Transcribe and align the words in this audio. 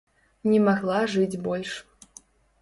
Не 0.51 0.61
магла 0.67 1.01
жыць 1.17 1.39
больш. 1.45 1.75